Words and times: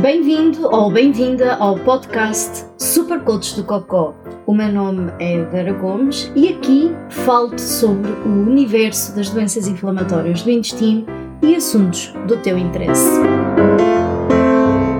Bem-vindo 0.00 0.66
ou 0.66 0.90
bem-vinda 0.90 1.56
ao 1.56 1.78
podcast 1.78 2.64
Super 2.78 3.20
Coach 3.20 3.54
do 3.54 3.64
Cocó. 3.64 4.14
O 4.46 4.54
meu 4.54 4.72
nome 4.72 5.12
é 5.20 5.44
Vera 5.44 5.74
Gomes 5.74 6.32
e 6.34 6.48
aqui 6.48 6.90
falo-te 7.10 7.60
sobre 7.60 8.10
o 8.10 8.48
universo 8.48 9.14
das 9.14 9.28
doenças 9.28 9.68
inflamatórias 9.68 10.42
do 10.42 10.50
intestino 10.50 11.04
e 11.42 11.54
assuntos 11.54 12.14
do 12.26 12.38
teu 12.38 12.56
interesse. 12.56 13.10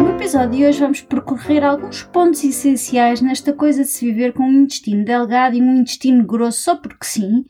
No 0.03 0.11
episódio 0.11 0.59
de 0.59 0.67
hoje 0.67 0.81
vamos 0.81 1.01
percorrer 1.01 1.65
alguns 1.65 2.03
pontos 2.03 2.45
essenciais 2.45 3.23
nesta 3.23 3.55
coisa 3.55 3.85
de 3.85 3.89
se 3.89 4.05
viver 4.05 4.35
com 4.35 4.43
um 4.43 4.65
intestino 4.65 5.03
delgado 5.03 5.57
e 5.57 5.63
um 5.63 5.77
intestino 5.77 6.23
grosso 6.27 6.61
só 6.61 6.77
porque 6.77 7.07
sim, 7.07 7.47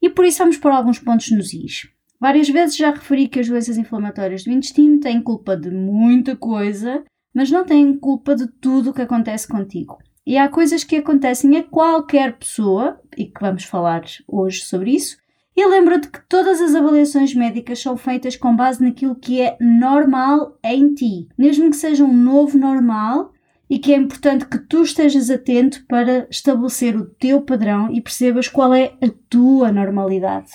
e 0.00 0.08
por 0.08 0.24
isso 0.24 0.38
vamos 0.38 0.56
pôr 0.56 0.72
alguns 0.72 0.98
pontos 0.98 1.30
nos 1.30 1.52
is. 1.52 1.93
Várias 2.20 2.48
vezes 2.48 2.76
já 2.76 2.90
referi 2.90 3.28
que 3.28 3.40
as 3.40 3.48
doenças 3.48 3.76
inflamatórias 3.76 4.44
do 4.44 4.50
intestino 4.50 5.00
têm 5.00 5.20
culpa 5.20 5.56
de 5.56 5.70
muita 5.70 6.36
coisa, 6.36 7.04
mas 7.34 7.50
não 7.50 7.64
têm 7.64 7.96
culpa 7.98 8.34
de 8.34 8.46
tudo 8.46 8.90
o 8.90 8.94
que 8.94 9.02
acontece 9.02 9.48
contigo. 9.48 9.98
E 10.26 10.38
há 10.38 10.48
coisas 10.48 10.84
que 10.84 10.96
acontecem 10.96 11.56
a 11.56 11.62
qualquer 11.62 12.38
pessoa, 12.38 12.98
e 13.16 13.26
que 13.26 13.40
vamos 13.40 13.64
falar 13.64 14.04
hoje 14.26 14.62
sobre 14.62 14.92
isso. 14.92 15.18
E 15.56 15.66
lembra-te 15.66 16.08
que 16.08 16.26
todas 16.28 16.60
as 16.60 16.74
avaliações 16.74 17.34
médicas 17.34 17.80
são 17.80 17.96
feitas 17.96 18.36
com 18.36 18.56
base 18.56 18.82
naquilo 18.82 19.14
que 19.14 19.40
é 19.40 19.56
normal 19.60 20.58
em 20.64 20.94
ti, 20.94 21.28
mesmo 21.36 21.70
que 21.70 21.76
seja 21.76 22.04
um 22.04 22.12
novo 22.12 22.58
normal, 22.58 23.32
e 23.68 23.78
que 23.78 23.92
é 23.92 23.96
importante 23.96 24.46
que 24.46 24.58
tu 24.58 24.82
estejas 24.82 25.30
atento 25.30 25.84
para 25.86 26.26
estabelecer 26.30 26.96
o 26.96 27.06
teu 27.06 27.42
padrão 27.42 27.92
e 27.92 28.00
percebas 28.00 28.48
qual 28.48 28.74
é 28.74 28.94
a 29.02 29.08
tua 29.28 29.70
normalidade. 29.70 30.52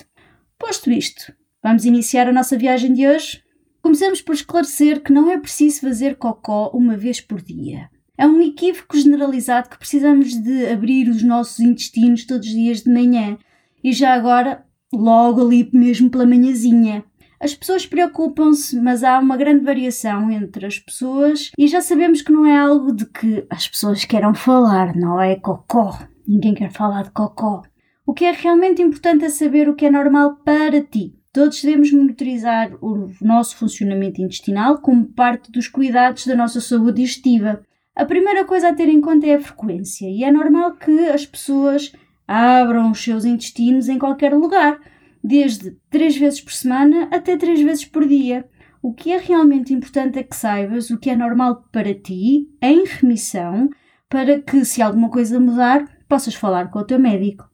Posto 0.58 0.92
isto, 0.92 1.34
Vamos 1.62 1.84
iniciar 1.84 2.26
a 2.26 2.32
nossa 2.32 2.58
viagem 2.58 2.94
de 2.94 3.06
hoje? 3.06 3.44
Começamos 3.82 4.22
por 4.22 4.34
esclarecer 4.34 5.04
que 5.04 5.12
não 5.12 5.30
é 5.30 5.38
preciso 5.38 5.82
fazer 5.82 6.16
cocó 6.16 6.72
uma 6.74 6.96
vez 6.96 7.20
por 7.20 7.42
dia. 7.42 7.90
É 8.18 8.26
um 8.26 8.42
equívoco 8.42 8.98
generalizado 8.98 9.68
que 9.68 9.78
precisamos 9.78 10.42
de 10.42 10.68
abrir 10.68 11.10
os 11.10 11.22
nossos 11.22 11.60
intestinos 11.60 12.26
todos 12.26 12.48
os 12.48 12.54
dias 12.54 12.84
de 12.84 12.90
manhã 12.90 13.38
e 13.84 13.92
já 13.92 14.14
agora 14.14 14.66
logo 14.94 15.42
ali 15.42 15.70
mesmo 15.74 16.10
pela 16.10 16.26
manhãzinha. 16.26 17.04
As 17.42 17.54
pessoas 17.54 17.86
preocupam-se, 17.86 18.80
mas 18.80 19.04
há 19.04 19.20
uma 19.20 19.36
grande 19.36 19.66
variação 19.66 20.32
entre 20.32 20.66
as 20.66 20.80
pessoas 20.80 21.52
e 21.58 21.68
já 21.68 21.82
sabemos 21.82 22.22
que 22.22 22.32
não 22.32 22.46
é 22.46 22.58
algo 22.58 22.94
de 22.94 23.06
que 23.06 23.46
as 23.50 23.68
pessoas 23.68 24.06
queiram 24.06 24.34
falar, 24.34 24.96
não 24.96 25.22
é 25.22 25.36
cocó. 25.36 26.00
Ninguém 26.26 26.54
quer 26.54 26.72
falar 26.72 27.04
de 27.04 27.12
cocó. 27.12 27.64
O 28.06 28.14
que 28.14 28.24
é 28.24 28.32
realmente 28.32 28.82
importante 28.82 29.26
é 29.26 29.30
saber 29.30 29.68
o 29.68 29.76
que 29.76 29.86
é 29.86 29.92
normal 29.92 30.38
para 30.38 30.82
ti. 30.82 31.19
Todos 31.40 31.64
devemos 31.64 31.94
monitorizar 31.94 32.70
o 32.82 33.10
nosso 33.22 33.56
funcionamento 33.56 34.22
intestinal 34.22 34.80
como 34.80 35.06
parte 35.06 35.50
dos 35.50 35.70
cuidados 35.70 36.28
da 36.28 36.36
nossa 36.36 36.60
saúde 36.60 37.02
digestiva. 37.02 37.64
A 37.96 38.04
primeira 38.04 38.44
coisa 38.44 38.68
a 38.68 38.74
ter 38.74 38.90
em 38.90 39.00
conta 39.00 39.26
é 39.26 39.36
a 39.36 39.40
frequência, 39.40 40.06
e 40.10 40.26
é 40.26 40.30
normal 40.30 40.74
que 40.74 41.00
as 41.08 41.26
pessoas 41.26 41.94
abram 42.28 42.92
os 42.92 43.02
seus 43.02 43.24
intestinos 43.24 43.88
em 43.88 43.98
qualquer 43.98 44.34
lugar, 44.34 44.82
desde 45.24 45.78
três 45.90 46.18
vezes 46.18 46.42
por 46.42 46.52
semana 46.52 47.08
até 47.10 47.38
três 47.38 47.62
vezes 47.62 47.86
por 47.86 48.06
dia. 48.06 48.46
O 48.82 48.94
que 48.94 49.10
é 49.14 49.18
realmente 49.18 49.74
importante 49.74 50.20
é 50.20 50.24
que 50.24 50.36
saibas 50.36 50.90
o 50.90 51.00
que 51.00 51.10
é 51.10 51.16
normal 51.16 51.64
para 51.72 51.94
ti, 51.94 52.50
em 52.62 52.84
remissão, 52.84 53.70
para 54.10 54.42
que, 54.42 54.66
se 54.66 54.82
alguma 54.82 55.10
coisa 55.10 55.40
mudar, 55.40 55.88
possas 56.06 56.36
falar 56.36 56.70
com 56.70 56.80
o 56.80 56.86
teu 56.86 57.00
médico. 57.00 57.50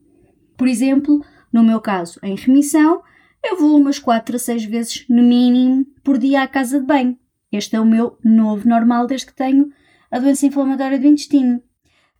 Por 0.57 0.67
exemplo, 0.67 1.23
no 1.53 1.63
meu 1.63 1.79
caso, 1.79 2.19
em 2.23 2.35
remissão, 2.35 3.03
eu 3.45 3.57
vou 3.57 3.77
umas 3.77 3.99
4 3.99 4.35
a 4.35 4.39
6 4.39 4.65
vezes, 4.65 5.05
no 5.07 5.21
mínimo, 5.21 5.85
por 6.03 6.17
dia 6.17 6.41
à 6.41 6.47
casa 6.47 6.79
de 6.79 6.85
banho. 6.85 7.17
Este 7.51 7.75
é 7.75 7.79
o 7.79 7.85
meu 7.85 8.17
novo 8.23 8.67
normal 8.67 9.05
desde 9.07 9.27
que 9.27 9.35
tenho 9.35 9.71
a 10.09 10.19
doença 10.19 10.45
inflamatória 10.45 10.99
do 10.99 11.07
intestino. 11.07 11.61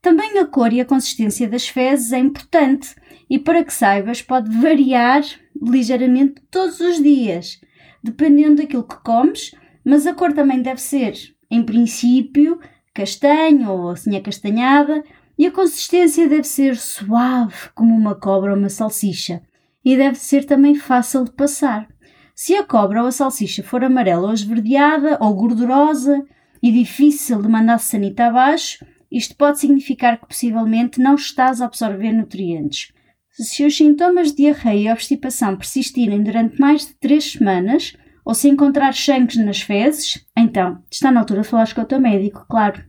Também 0.01 0.37
a 0.37 0.45
cor 0.45 0.71
e 0.71 0.79
a 0.79 0.85
consistência 0.85 1.47
das 1.47 1.67
fezes 1.67 2.13
é 2.13 2.19
importante 2.19 2.95
e, 3.27 3.39
para 3.39 3.63
que 3.63 3.73
saibas, 3.73 4.21
pode 4.21 4.55
variar 4.55 5.23
ligeiramente 5.59 6.41
todos 6.51 6.79
os 6.79 7.01
dias, 7.01 7.59
dependendo 8.03 8.57
daquilo 8.57 8.87
que 8.87 9.01
comes, 9.03 9.55
mas 9.83 10.05
a 10.05 10.13
cor 10.13 10.31
também 10.31 10.61
deve 10.61 10.79
ser, 10.79 11.15
em 11.49 11.63
princípio, 11.63 12.59
castanho 12.93 13.71
ou 13.71 13.89
assim 13.89 14.15
acastanhada 14.15 15.03
e 15.37 15.47
a 15.47 15.51
consistência 15.51 16.29
deve 16.29 16.45
ser 16.45 16.77
suave 16.77 17.69
como 17.73 17.95
uma 17.95 18.13
cobra 18.13 18.51
ou 18.51 18.57
uma 18.57 18.69
salsicha 18.69 19.41
e 19.85 19.95
deve 19.95 20.17
ser 20.17 20.43
também 20.45 20.73
fácil 20.73 21.23
de 21.23 21.31
passar. 21.31 21.87
Se 22.33 22.55
a 22.55 22.63
cobra 22.63 23.01
ou 23.01 23.07
a 23.07 23.11
salsicha 23.11 23.63
for 23.63 23.83
amarela 23.83 24.27
ou 24.27 24.33
esverdeada 24.33 25.17
ou 25.21 25.33
gordurosa 25.35 26.25
e 26.61 26.71
difícil 26.71 27.41
de 27.41 27.47
mandar 27.47 27.77
sanita 27.77 28.25
abaixo, 28.25 28.83
isto 29.11 29.35
pode 29.37 29.59
significar 29.59 30.19
que 30.19 30.27
possivelmente 30.27 30.99
não 30.99 31.15
estás 31.15 31.61
a 31.61 31.65
absorver 31.65 32.11
nutrientes. 32.11 32.91
Se 33.29 33.65
os 33.65 33.77
sintomas 33.77 34.31
de 34.31 34.37
diarreia 34.37 34.89
e 34.89 34.91
obstipação 34.91 35.55
persistirem 35.55 36.23
durante 36.23 36.59
mais 36.59 36.87
de 36.87 36.95
3 36.95 37.33
semanas, 37.33 37.95
ou 38.25 38.33
se 38.33 38.49
encontrar 38.49 38.93
sangues 38.95 39.37
nas 39.37 39.61
fezes, 39.61 40.25
então 40.35 40.83
está 40.89 41.11
na 41.11 41.19
altura 41.19 41.41
de 41.41 41.47
falar 41.47 41.71
com 41.73 41.81
o 41.81 41.85
teu 41.85 41.99
médico, 41.99 42.45
claro. 42.49 42.83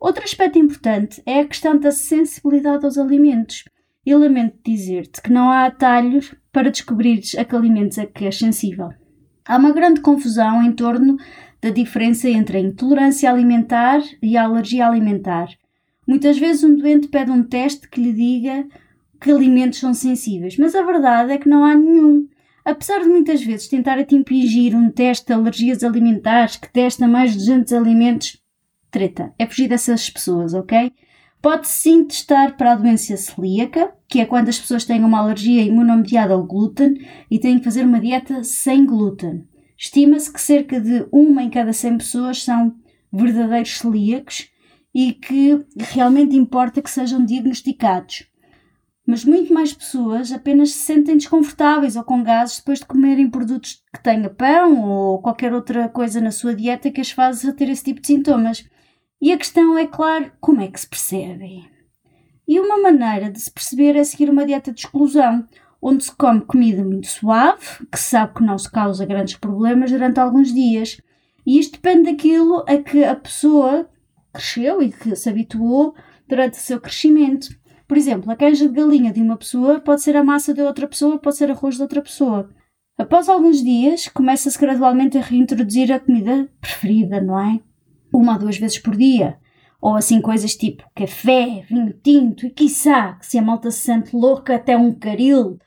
Outro 0.00 0.22
aspecto 0.22 0.58
importante 0.58 1.20
é 1.26 1.40
a 1.40 1.44
questão 1.44 1.76
da 1.76 1.90
sensibilidade 1.90 2.84
aos 2.84 2.96
alimentos. 2.96 3.64
E 4.08 4.14
lamento 4.14 4.56
dizer-te 4.64 5.20
que 5.20 5.30
não 5.30 5.50
há 5.50 5.66
atalhos 5.66 6.34
para 6.50 6.70
descobrires 6.70 7.34
a 7.34 7.44
que 7.44 7.54
alimentos 7.54 7.98
é 7.98 8.06
que 8.06 8.24
és 8.24 8.38
sensível. 8.38 8.88
Há 9.44 9.58
uma 9.58 9.70
grande 9.70 10.00
confusão 10.00 10.62
em 10.62 10.72
torno 10.72 11.18
da 11.60 11.68
diferença 11.68 12.26
entre 12.26 12.56
a 12.56 12.60
intolerância 12.62 13.30
alimentar 13.30 14.00
e 14.22 14.34
a 14.34 14.44
alergia 14.44 14.88
alimentar. 14.88 15.50
Muitas 16.06 16.38
vezes 16.38 16.64
um 16.64 16.74
doente 16.74 17.08
pede 17.08 17.30
um 17.30 17.42
teste 17.42 17.86
que 17.86 18.00
lhe 18.00 18.14
diga 18.14 18.66
que 19.20 19.30
alimentos 19.30 19.78
são 19.78 19.92
sensíveis, 19.92 20.56
mas 20.56 20.74
a 20.74 20.80
verdade 20.80 21.32
é 21.32 21.36
que 21.36 21.46
não 21.50 21.62
há 21.62 21.74
nenhum. 21.74 22.26
Apesar 22.64 23.00
de 23.00 23.08
muitas 23.08 23.44
vezes 23.44 23.68
tentar 23.68 24.02
te 24.06 24.14
impingir 24.14 24.74
um 24.74 24.90
teste 24.90 25.26
de 25.26 25.34
alergias 25.34 25.84
alimentares 25.84 26.56
que 26.56 26.72
testa 26.72 27.06
mais 27.06 27.32
de 27.32 27.40
200 27.40 27.74
alimentos, 27.74 28.40
treta, 28.90 29.34
é 29.38 29.46
fugir 29.46 29.68
dessas 29.68 30.08
pessoas, 30.08 30.54
ok? 30.54 30.94
Pode 31.40 31.68
sim 31.68 32.04
testar 32.04 32.56
para 32.56 32.72
a 32.72 32.74
doença 32.74 33.16
celíaca, 33.16 33.92
que 34.08 34.20
é 34.20 34.26
quando 34.26 34.48
as 34.48 34.58
pessoas 34.58 34.84
têm 34.84 35.04
uma 35.04 35.20
alergia 35.20 35.62
imunomediada 35.62 36.34
ao 36.34 36.44
glúten 36.44 37.06
e 37.30 37.38
têm 37.38 37.58
que 37.58 37.64
fazer 37.64 37.84
uma 37.84 38.00
dieta 38.00 38.42
sem 38.42 38.84
glúten. 38.84 39.46
Estima-se 39.76 40.32
que 40.32 40.40
cerca 40.40 40.80
de 40.80 41.06
uma 41.12 41.42
em 41.42 41.50
cada 41.50 41.72
100 41.72 41.98
pessoas 41.98 42.42
são 42.42 42.74
verdadeiros 43.12 43.78
celíacos 43.78 44.50
e 44.92 45.12
que 45.12 45.64
realmente 45.76 46.36
importa 46.36 46.82
que 46.82 46.90
sejam 46.90 47.24
diagnosticados. 47.24 48.26
Mas 49.06 49.24
muito 49.24 49.54
mais 49.54 49.72
pessoas 49.72 50.32
apenas 50.32 50.72
se 50.72 50.80
sentem 50.80 51.16
desconfortáveis 51.16 51.94
ou 51.94 52.02
com 52.02 52.22
gases 52.22 52.58
depois 52.58 52.80
de 52.80 52.86
comerem 52.86 53.30
produtos 53.30 53.82
que 53.94 54.02
tenham 54.02 54.34
pão 54.34 54.82
ou 54.82 55.22
qualquer 55.22 55.54
outra 55.54 55.88
coisa 55.88 56.20
na 56.20 56.32
sua 56.32 56.54
dieta 56.54 56.90
que 56.90 57.00
as 57.00 57.10
faz 57.10 57.40
ter 57.56 57.68
esse 57.70 57.84
tipo 57.84 58.00
de 58.00 58.08
sintomas. 58.08 58.68
E 59.20 59.32
a 59.32 59.36
questão 59.36 59.76
é, 59.76 59.86
claro, 59.86 60.30
como 60.40 60.60
é 60.60 60.68
que 60.68 60.78
se 60.78 60.88
percebe? 60.88 61.68
E 62.46 62.60
uma 62.60 62.80
maneira 62.80 63.30
de 63.30 63.40
se 63.40 63.50
perceber 63.50 63.96
é 63.96 64.04
seguir 64.04 64.30
uma 64.30 64.46
dieta 64.46 64.72
de 64.72 64.80
exclusão, 64.80 65.46
onde 65.82 66.04
se 66.04 66.14
come 66.14 66.40
comida 66.40 66.84
muito 66.84 67.08
suave, 67.08 67.84
que 67.90 67.98
sabe 67.98 68.34
que 68.34 68.42
não 68.44 68.56
se 68.56 68.70
causa 68.70 69.04
grandes 69.04 69.36
problemas 69.36 69.90
durante 69.90 70.20
alguns 70.20 70.54
dias. 70.54 71.00
E 71.44 71.58
isto 71.58 71.72
depende 71.72 72.12
daquilo 72.12 72.64
a 72.68 72.76
que 72.76 73.04
a 73.04 73.16
pessoa 73.16 73.88
cresceu 74.32 74.80
e 74.80 74.92
que 74.92 75.16
se 75.16 75.28
habituou 75.28 75.94
durante 76.28 76.54
o 76.54 76.62
seu 76.62 76.80
crescimento. 76.80 77.48
Por 77.88 77.96
exemplo, 77.96 78.30
a 78.30 78.36
canja 78.36 78.68
de 78.68 78.74
galinha 78.74 79.12
de 79.12 79.20
uma 79.20 79.36
pessoa 79.36 79.80
pode 79.80 80.02
ser 80.02 80.16
a 80.16 80.22
massa 80.22 80.54
de 80.54 80.60
outra 80.60 80.86
pessoa, 80.86 81.18
pode 81.18 81.36
ser 81.36 81.50
arroz 81.50 81.76
de 81.76 81.82
outra 81.82 82.02
pessoa. 82.02 82.48
Após 82.96 83.28
alguns 83.28 83.62
dias, 83.62 84.08
começa-se 84.08 84.58
gradualmente 84.58 85.18
a 85.18 85.22
reintroduzir 85.22 85.90
a 85.92 85.98
comida 85.98 86.48
preferida, 86.60 87.20
não 87.20 87.38
é? 87.38 87.60
Uma 88.12 88.34
ou 88.34 88.38
duas 88.38 88.58
vezes 88.58 88.78
por 88.78 88.96
dia. 88.96 89.38
Ou 89.80 89.94
assim 89.94 90.20
coisas 90.20 90.56
tipo 90.56 90.84
café, 90.94 91.64
vinho 91.68 91.94
tinto 92.02 92.46
e 92.46 92.50
quiçá, 92.50 93.14
que 93.14 93.26
se 93.26 93.38
a 93.38 93.42
malta 93.42 93.70
se 93.70 93.80
sente 93.80 94.14
louca 94.14 94.56
até 94.56 94.76
um 94.76 94.92
caril. 94.92 95.58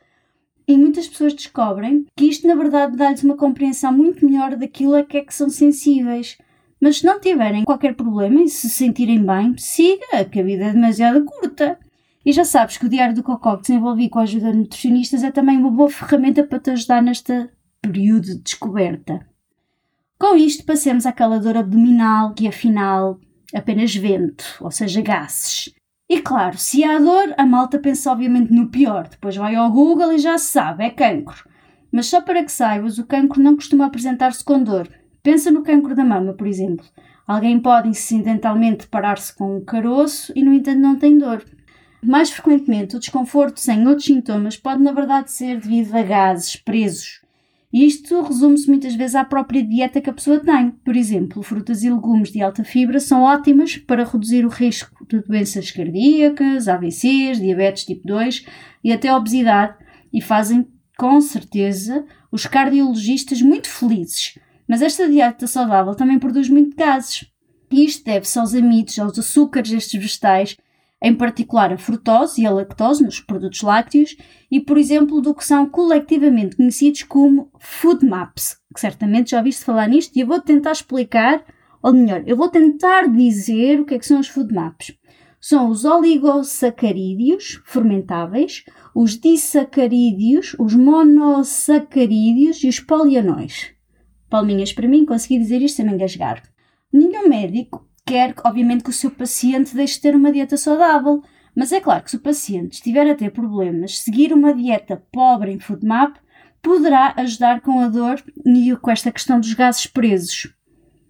E 0.68 0.78
muitas 0.78 1.08
pessoas 1.08 1.34
descobrem 1.34 2.06
que 2.16 2.26
isto 2.26 2.48
na 2.48 2.56
verdade 2.56 2.96
dá-lhes 2.96 3.24
uma 3.24 3.38
compreensão 3.38 3.92
muito 3.92 4.26
melhor 4.26 4.56
daquilo 4.56 4.96
a 4.96 5.04
que 5.04 5.18
é 5.18 5.22
que 5.22 5.34
são 5.34 5.50
sensíveis. 5.50 6.38
Mas 6.80 6.98
se 6.98 7.06
não 7.06 7.20
tiverem 7.20 7.64
qualquer 7.64 7.96
problema 7.96 8.42
e 8.42 8.50
se 8.50 8.70
sentirem 8.70 9.24
bem, 9.24 9.56
siga, 9.58 10.26
que 10.26 10.40
a 10.40 10.44
vida 10.44 10.66
é 10.66 10.74
demasiado 10.74 11.24
curta. 11.24 11.80
E 12.26 12.32
já 12.32 12.44
sabes 12.44 12.78
que 12.78 12.86
o 12.86 12.90
Diário 12.90 13.16
do 13.16 13.24
Cocó 13.24 13.56
que 13.56 13.64
desenvolvi 13.64 14.10
com 14.10 14.20
a 14.20 14.24
ajuda 14.24 14.52
de 14.52 14.58
nutricionistas 14.58 15.24
é 15.24 15.32
também 15.32 15.58
uma 15.58 15.72
boa 15.72 15.90
ferramenta 15.90 16.44
para 16.44 16.60
te 16.60 16.72
ajudar 16.72 17.02
neste 17.02 17.50
período 17.82 18.26
de 18.26 18.42
descoberta. 18.42 19.31
Com 20.22 20.36
isto, 20.36 20.64
passemos 20.64 21.08
àquela 21.08 21.40
dor 21.40 21.58
abdominal, 21.58 22.36
que 22.36 22.48
afinal 22.48 23.20
apenas 23.56 23.96
vento, 23.96 24.46
ou 24.62 24.70
seja, 24.70 25.02
gases. 25.02 25.74
E 26.08 26.22
claro, 26.22 26.60
se 26.60 26.84
há 26.84 27.00
dor, 27.00 27.34
a 27.40 27.44
malta 27.44 27.80
pensa 27.80 28.12
obviamente 28.12 28.54
no 28.54 28.70
pior, 28.70 29.08
depois 29.08 29.36
vai 29.36 29.56
ao 29.56 29.72
Google 29.72 30.14
e 30.14 30.20
já 30.20 30.38
se 30.38 30.52
sabe, 30.52 30.84
é 30.84 30.92
cancro. 30.92 31.50
Mas 31.92 32.06
só 32.06 32.22
para 32.22 32.44
que 32.44 32.52
saibas, 32.52 33.00
o 33.00 33.06
cancro 33.08 33.42
não 33.42 33.56
costuma 33.56 33.88
apresentar-se 33.88 34.44
com 34.44 34.62
dor. 34.62 34.88
Pensa 35.24 35.50
no 35.50 35.64
cancro 35.64 35.96
da 35.96 36.06
mama, 36.06 36.34
por 36.34 36.46
exemplo. 36.46 36.86
Alguém 37.26 37.60
pode 37.60 37.90
incidentalmente 37.90 38.86
parar-se 38.86 39.36
com 39.36 39.58
um 39.58 39.66
caroço 39.66 40.32
e, 40.36 40.44
no 40.44 40.54
entanto, 40.54 40.78
não 40.78 41.00
tem 41.00 41.18
dor. 41.18 41.44
Mais 42.04 42.30
frequentemente, 42.30 42.96
o 42.96 43.00
desconforto 43.00 43.60
sem 43.60 43.88
outros 43.88 44.06
sintomas 44.06 44.56
pode, 44.56 44.84
na 44.84 44.92
verdade, 44.92 45.32
ser 45.32 45.60
devido 45.60 45.96
a 45.96 46.04
gases 46.04 46.58
presos. 46.58 47.22
E 47.74 47.86
isto 47.86 48.22
resume-se 48.22 48.68
muitas 48.68 48.96
vezes 48.96 49.16
à 49.16 49.24
própria 49.24 49.64
dieta 49.64 50.02
que 50.02 50.10
a 50.10 50.14
pessoa 50.14 50.40
tem. 50.40 50.72
Por 50.84 50.96
exemplo, 50.96 51.42
frutas 51.42 51.84
e 51.84 51.90
legumes 51.90 52.32
de 52.32 52.42
alta 52.42 52.64
fibra 52.64 53.00
são 53.00 53.24
ótimas 53.24 53.78
para 53.78 54.04
reduzir 54.04 54.46
o 54.46 54.50
risco 54.50 55.06
de 55.08 55.22
doenças 55.22 55.72
cardíacas, 55.72 56.68
AVCs, 56.68 57.40
diabetes 57.40 57.86
tipo 57.86 58.06
2 58.06 58.46
e 58.84 58.92
até 58.92 59.14
obesidade 59.16 59.76
e 60.12 60.22
fazem, 60.22 60.68
com 60.98 61.22
certeza, 61.22 62.06
os 62.32 62.46
cardiologistas 62.46 63.42
muito 63.42 63.70
felizes. 63.70 64.38
Mas 64.68 64.82
esta 64.82 65.10
dieta 65.10 65.48
saudável 65.48 65.96
também 65.96 66.20
produz 66.20 66.50
muito 66.50 66.76
gases. 66.76 67.26
E 67.72 67.86
isto 67.86 68.04
deve-se 68.04 68.38
aos 68.38 68.54
amidos, 68.54 69.00
aos 69.00 69.18
açúcares 69.18 69.72
destes 69.72 70.00
vegetais 70.00 70.58
em 71.02 71.16
particular 71.16 71.74
a 71.74 71.78
frutose 71.78 72.42
e 72.42 72.46
a 72.46 72.52
lactose 72.52 73.04
nos 73.04 73.20
produtos 73.20 73.62
lácteos, 73.62 74.16
e, 74.52 74.60
por 74.60 74.78
exemplo, 74.78 75.20
do 75.20 75.34
que 75.34 75.44
são 75.44 75.68
colectivamente 75.68 76.56
conhecidos 76.56 77.04
como 77.04 77.50
food 77.60 78.06
maps, 78.06 78.58
que 78.74 78.80
certamente 78.80 79.32
já 79.32 79.40
ouviste 79.40 79.66
falar 79.66 79.88
nisto, 79.88 80.16
e 80.16 80.20
eu 80.20 80.28
vou 80.28 80.40
tentar 80.40 80.74
explicar, 80.74 81.44
ou 81.82 81.92
melhor, 81.92 82.24
eu 82.28 82.38
vou 82.38 82.50
tentar 82.50 83.08
dizer 83.08 83.80
o 83.80 83.86
que 83.86 83.96
é 83.96 84.00
que 84.00 84.06
são 84.06 84.20
os 84.20 84.28
food 84.28 84.54
maps. 84.54 84.94
São 85.40 85.70
os 85.70 85.86
oligosacarídeos 85.86 87.64
fermentáveis, 87.66 88.64
os 88.94 89.20
disacarídeos, 89.20 90.56
os 90.60 90.76
monossacarídeos 90.76 92.64
e 92.64 92.68
os 92.68 92.80
polianóis. 92.80 93.72
Palminhas 94.30 94.72
para 94.72 94.88
mim, 94.88 95.04
consegui 95.04 95.40
dizer 95.40 95.64
isto 95.64 95.78
sem 95.78 95.86
me 95.86 95.94
engasgar. 95.94 96.44
Nenhum 96.94 97.28
médico 97.28 97.90
quer, 98.06 98.34
obviamente, 98.44 98.84
que 98.84 98.90
o 98.90 98.94
seu 98.94 99.12
paciente 99.12 99.76
deixe 99.76 99.96
de 99.96 100.02
ter 100.02 100.16
uma 100.16 100.32
dieta 100.32 100.58
saudável. 100.58 101.22
Mas 101.56 101.72
é 101.72 101.82
claro 101.82 102.04
que 102.04 102.12
se 102.12 102.18
o 102.18 102.22
paciente 102.22 102.74
estiver 102.74 103.10
a 103.10 103.16
ter 103.16 103.32
problemas, 103.32 104.00
seguir 104.00 104.32
uma 104.32 104.54
dieta 104.54 105.04
pobre 105.12 105.52
em 105.52 105.60
FoodMap 105.60 106.16
poderá 106.62 107.14
ajudar 107.18 107.62
com 107.62 107.80
a 107.80 107.88
dor 107.88 108.24
e 108.46 108.76
com 108.78 108.92
esta 108.92 109.12
questão 109.12 109.40
dos 109.40 109.54
gases 109.54 109.88
presos. 109.88 110.54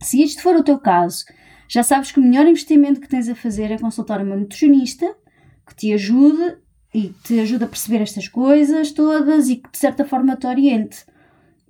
Se 0.01 0.21
isto 0.21 0.41
for 0.41 0.55
o 0.55 0.63
teu 0.63 0.79
caso, 0.79 1.25
já 1.67 1.83
sabes 1.83 2.11
que 2.11 2.19
o 2.19 2.23
melhor 2.23 2.47
investimento 2.47 2.99
que 2.99 3.07
tens 3.07 3.29
a 3.29 3.35
fazer 3.35 3.71
é 3.71 3.77
consultar 3.77 4.21
uma 4.21 4.35
nutricionista 4.35 5.15
que 5.67 5.75
te 5.75 5.93
ajude 5.93 6.57
e 6.93 7.09
te 7.23 7.39
ajude 7.39 7.63
a 7.63 7.67
perceber 7.67 8.01
estas 8.01 8.27
coisas 8.27 8.91
todas 8.91 9.49
e 9.49 9.57
que 9.57 9.71
de 9.71 9.77
certa 9.77 10.03
forma 10.03 10.35
te 10.35 10.47
oriente. 10.47 11.05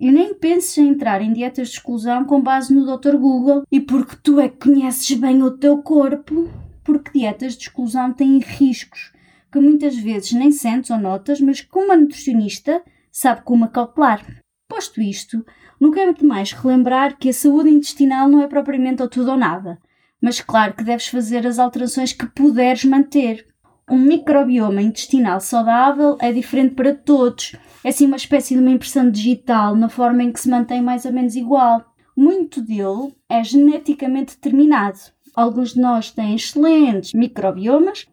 E 0.01 0.11
nem 0.11 0.33
penses 0.33 0.75
em 0.79 0.87
entrar 0.87 1.21
em 1.21 1.31
dietas 1.31 1.69
de 1.69 1.75
exclusão 1.75 2.25
com 2.25 2.41
base 2.41 2.73
no 2.73 2.85
Dr. 2.85 3.17
Google 3.17 3.61
e 3.71 3.79
porque 3.79 4.15
tu 4.15 4.39
é 4.39 4.49
que 4.49 4.57
conheces 4.57 5.11
bem 5.11 5.43
o 5.43 5.51
teu 5.51 5.77
corpo, 5.83 6.49
porque 6.83 7.19
dietas 7.19 7.53
de 7.55 7.65
exclusão 7.65 8.11
têm 8.11 8.39
riscos 8.39 9.13
que 9.51 9.59
muitas 9.59 9.95
vezes 9.95 10.31
nem 10.31 10.51
sentes 10.51 10.89
ou 10.89 10.97
notas, 10.97 11.39
mas 11.39 11.61
que 11.61 11.77
uma 11.77 11.95
nutricionista 11.95 12.81
sabe 13.11 13.43
como 13.43 13.65
acautelar. 13.65 14.25
Posto 14.67 14.99
isto, 15.01 15.45
nunca 15.79 15.99
é 15.99 16.11
demais 16.11 16.51
relembrar 16.51 17.17
que 17.19 17.29
a 17.29 17.33
saúde 17.33 17.69
intestinal 17.69 18.27
não 18.27 18.41
é 18.41 18.47
propriamente 18.47 19.03
ou 19.03 19.07
tudo 19.07 19.29
ou 19.29 19.37
nada, 19.37 19.77
mas 20.19 20.41
claro 20.41 20.73
que 20.73 20.83
deves 20.83 21.09
fazer 21.09 21.45
as 21.45 21.59
alterações 21.59 22.11
que 22.11 22.25
puderes 22.25 22.85
manter. 22.85 23.45
Um 23.89 23.97
microbioma 23.97 24.81
intestinal 24.81 25.39
saudável 25.39 26.17
é 26.19 26.31
diferente 26.31 26.75
para 26.75 26.93
todos 26.93 27.53
é 27.83 27.89
assim 27.89 28.05
uma 28.05 28.17
espécie 28.17 28.53
de 28.53 28.59
uma 28.59 28.69
impressão 28.69 29.09
digital 29.09 29.75
na 29.75 29.89
forma 29.89 30.23
em 30.23 30.31
que 30.31 30.39
se 30.39 30.49
mantém 30.49 30.81
mais 30.81 31.03
ou 31.05 31.11
menos 31.11 31.35
igual. 31.35 31.83
Muito 32.15 32.61
dele 32.61 33.15
é 33.27 33.43
geneticamente 33.43 34.35
determinado. 34.35 34.99
Alguns 35.33 35.73
de 35.73 35.81
nós 35.81 36.11
têm 36.11 36.35
excelentes 36.35 37.13
microbiomas 37.13 38.05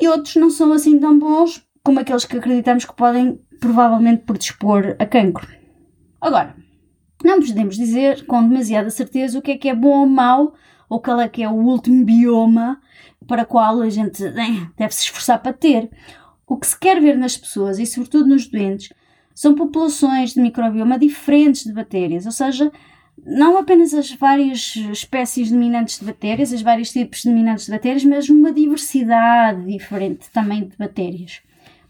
e 0.00 0.08
outros 0.08 0.36
não 0.36 0.50
são 0.50 0.72
assim 0.72 0.98
tão 0.98 1.18
bons 1.18 1.66
como 1.82 2.00
aqueles 2.00 2.24
que 2.24 2.36
acreditamos 2.36 2.84
que 2.84 2.94
podem 2.94 3.40
provavelmente 3.60 4.24
predispor 4.24 4.94
a 4.98 5.06
cancro. 5.06 5.48
Agora, 6.20 6.54
não 7.24 7.40
podemos 7.40 7.76
dizer 7.76 8.26
com 8.26 8.46
demasiada 8.46 8.90
certeza 8.90 9.38
o 9.38 9.42
que 9.42 9.52
é 9.52 9.56
que 9.56 9.68
é 9.68 9.74
bom 9.74 10.00
ou 10.00 10.06
mau 10.06 10.54
ou 10.88 11.00
qual 11.00 11.20
é 11.20 11.28
que 11.28 11.42
é 11.42 11.48
o 11.48 11.54
último 11.54 12.04
bioma 12.04 12.80
para 13.26 13.42
o 13.42 13.46
qual 13.46 13.80
a 13.80 13.88
gente 13.88 14.24
eh, 14.24 14.68
deve 14.76 14.94
se 14.94 15.04
esforçar 15.04 15.40
para 15.40 15.52
ter. 15.52 15.90
O 16.46 16.56
que 16.56 16.66
se 16.66 16.78
quer 16.78 17.00
ver 17.00 17.16
nas 17.16 17.36
pessoas 17.36 17.78
e 17.78 17.86
sobretudo 17.86 18.28
nos 18.28 18.46
doentes 18.46 18.92
são 19.34 19.54
populações 19.54 20.34
de 20.34 20.40
microbioma 20.40 20.98
diferentes 20.98 21.64
de 21.64 21.72
bactérias, 21.72 22.26
ou 22.26 22.32
seja, 22.32 22.70
não 23.24 23.56
apenas 23.56 23.94
as 23.94 24.12
várias 24.12 24.76
espécies 24.76 25.50
dominantes 25.50 25.98
de 25.98 26.04
bactérias, 26.04 26.52
os 26.52 26.62
vários 26.62 26.92
tipos 26.92 27.24
dominantes 27.24 27.66
de 27.66 27.72
bactérias, 27.72 28.04
mas 28.04 28.28
uma 28.28 28.52
diversidade 28.52 29.64
diferente 29.64 30.30
também 30.32 30.68
de 30.68 30.76
bactérias. 30.76 31.40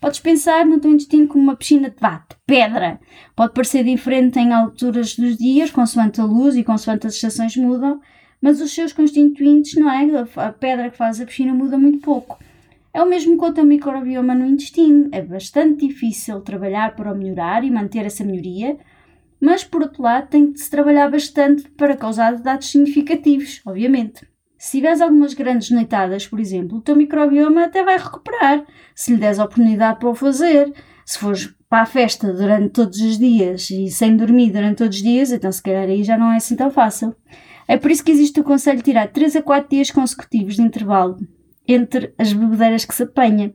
Podes 0.00 0.20
pensar 0.20 0.66
no 0.66 0.78
teu 0.78 0.90
intestino 0.90 1.26
como 1.26 1.44
uma 1.44 1.56
piscina 1.56 1.88
de 1.88 1.96
bate, 1.98 2.36
pedra. 2.46 3.00
Pode 3.34 3.54
parecer 3.54 3.84
diferente 3.84 4.38
em 4.38 4.52
alturas 4.52 5.16
dos 5.16 5.38
dias, 5.38 5.70
consoante 5.70 6.20
a 6.20 6.24
luz 6.24 6.56
e 6.56 6.62
consoante 6.62 7.06
as 7.06 7.14
estações 7.14 7.56
mudam, 7.56 8.00
mas 8.44 8.60
os 8.60 8.74
seus 8.74 8.92
constituintes, 8.92 9.72
não 9.72 9.90
é? 9.90 10.06
A 10.36 10.52
pedra 10.52 10.90
que 10.90 10.98
faz 10.98 11.18
a 11.18 11.24
piscina 11.24 11.54
muda 11.54 11.78
muito 11.78 12.00
pouco. 12.00 12.38
É 12.92 13.02
o 13.02 13.08
mesmo 13.08 13.38
quanto 13.38 13.58
ao 13.58 13.64
microbioma 13.64 14.34
no 14.34 14.44
intestino. 14.44 15.08
É 15.12 15.22
bastante 15.22 15.88
difícil 15.88 16.42
trabalhar 16.42 16.94
para 16.94 17.10
o 17.10 17.16
melhorar 17.16 17.64
e 17.64 17.70
manter 17.70 18.04
essa 18.04 18.22
melhoria, 18.22 18.76
mas 19.40 19.64
por 19.64 19.80
outro 19.80 20.02
lado 20.02 20.28
tem 20.28 20.52
de 20.52 20.60
se 20.60 20.68
trabalhar 20.68 21.10
bastante 21.10 21.70
para 21.70 21.96
causar 21.96 22.36
dados 22.36 22.70
significativos, 22.70 23.62
obviamente. 23.64 24.28
Se 24.58 24.72
tiveres 24.72 25.00
algumas 25.00 25.32
grandes 25.32 25.70
noitadas, 25.70 26.28
por 26.28 26.38
exemplo, 26.38 26.76
o 26.76 26.82
teu 26.82 26.96
microbioma 26.96 27.64
até 27.64 27.82
vai 27.82 27.96
recuperar, 27.96 28.66
se 28.94 29.12
lhe 29.12 29.18
des 29.18 29.38
a 29.38 29.44
oportunidade 29.44 29.98
para 29.98 30.10
o 30.10 30.14
fazer. 30.14 30.70
Se 31.06 31.18
fores 31.18 31.54
para 31.66 31.82
a 31.82 31.86
festa 31.86 32.30
durante 32.30 32.74
todos 32.74 33.00
os 33.00 33.18
dias 33.18 33.70
e 33.70 33.88
sem 33.88 34.14
dormir 34.14 34.50
durante 34.50 34.76
todos 34.76 34.98
os 34.98 35.02
dias, 35.02 35.32
então 35.32 35.50
se 35.50 35.62
calhar 35.62 35.84
aí 35.84 36.04
já 36.04 36.18
não 36.18 36.30
é 36.30 36.36
assim 36.36 36.56
tão 36.56 36.70
fácil. 36.70 37.16
É 37.66 37.76
por 37.76 37.90
isso 37.90 38.04
que 38.04 38.12
existe 38.12 38.40
o 38.40 38.44
conselho 38.44 38.78
de 38.78 38.84
tirar 38.84 39.08
3 39.08 39.36
a 39.36 39.42
4 39.42 39.70
dias 39.70 39.90
consecutivos 39.90 40.56
de 40.56 40.62
intervalo 40.62 41.16
entre 41.66 42.14
as 42.18 42.32
bebedeiras 42.32 42.84
que 42.84 42.94
se 42.94 43.04
apanha. 43.04 43.54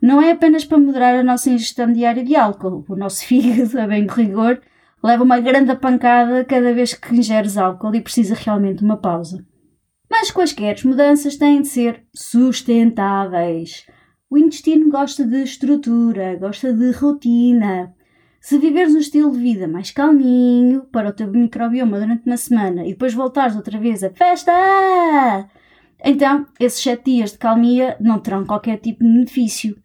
Não 0.00 0.20
é 0.20 0.32
apenas 0.32 0.64
para 0.64 0.78
moderar 0.78 1.14
a 1.14 1.22
nossa 1.22 1.48
ingestão 1.48 1.90
diária 1.90 2.22
de 2.22 2.36
álcool. 2.36 2.84
O 2.88 2.96
nosso 2.96 3.24
fígado, 3.26 3.80
a 3.80 3.86
bem 3.86 4.06
rigor, 4.06 4.60
leva 5.02 5.22
uma 5.22 5.40
grande 5.40 5.74
pancada 5.76 6.44
cada 6.44 6.74
vez 6.74 6.94
que 6.94 7.14
ingeres 7.14 7.56
álcool 7.56 7.94
e 7.94 8.00
precisa 8.00 8.34
realmente 8.34 8.78
de 8.78 8.84
uma 8.84 8.96
pausa. 8.96 9.44
Mas 10.10 10.30
quaisquer 10.30 10.76
mudanças 10.84 11.36
têm 11.36 11.62
de 11.62 11.68
ser 11.68 12.04
sustentáveis. 12.14 13.86
O 14.30 14.38
intestino 14.38 14.90
gosta 14.90 15.24
de 15.24 15.42
estrutura, 15.42 16.36
gosta 16.36 16.72
de 16.72 16.90
rotina. 16.92 17.94
Se 18.46 18.58
viveres 18.58 18.94
um 18.94 18.98
estilo 18.98 19.32
de 19.32 19.40
vida 19.40 19.66
mais 19.66 19.90
calminho 19.90 20.84
para 20.92 21.08
o 21.08 21.12
teu 21.12 21.26
microbioma 21.26 21.98
durante 21.98 22.26
uma 22.26 22.36
semana 22.36 22.86
e 22.86 22.90
depois 22.90 23.12
voltares 23.12 23.56
outra 23.56 23.76
vez 23.76 24.04
a 24.04 24.10
festa, 24.10 25.50
então 26.04 26.46
esses 26.60 26.80
sete 26.80 27.10
dias 27.10 27.32
de 27.32 27.38
calmia 27.38 27.96
não 27.98 28.20
terão 28.20 28.46
qualquer 28.46 28.76
tipo 28.78 29.02
de 29.02 29.12
benefício. 29.12 29.76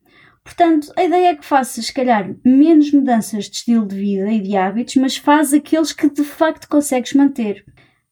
Portanto, 0.44 0.94
a 0.96 1.04
ideia 1.04 1.30
é 1.30 1.36
que 1.36 1.44
faças, 1.44 1.88
se 1.88 1.92
calhar, 1.92 2.36
menos 2.46 2.92
mudanças 2.92 3.46
de 3.46 3.56
estilo 3.56 3.88
de 3.88 3.96
vida 3.96 4.32
e 4.32 4.40
de 4.40 4.56
hábitos, 4.56 4.96
mas 4.98 5.18
faz 5.18 5.56
aqueles 5.56 5.92
que 5.92 6.08
de 6.08 6.24
facto 6.24 6.70
consegues 6.70 7.16
manter. 7.16 7.66